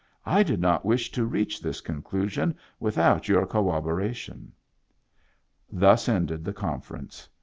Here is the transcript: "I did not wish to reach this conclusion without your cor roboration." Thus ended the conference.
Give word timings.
"I 0.35 0.41
did 0.41 0.59
not 0.59 0.83
wish 0.83 1.11
to 1.11 1.27
reach 1.27 1.61
this 1.61 1.79
conclusion 1.79 2.57
without 2.79 3.27
your 3.27 3.45
cor 3.45 3.61
roboration." 3.61 4.51
Thus 5.71 6.09
ended 6.09 6.43
the 6.43 6.53
conference. 6.53 7.29